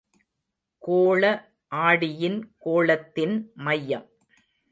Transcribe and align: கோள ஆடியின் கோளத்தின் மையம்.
கோள 0.83 1.23
ஆடியின் 1.71 2.39
கோளத்தின் 2.65 3.35
மையம். 3.55 4.07